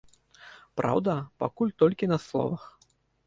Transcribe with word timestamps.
Праўда, 0.81 1.13
пакуль 1.45 1.73
толькі 1.83 2.09
на 2.13 2.17
словах. 2.27 2.63